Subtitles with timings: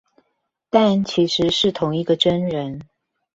[0.71, 2.81] 但其實是同一個真人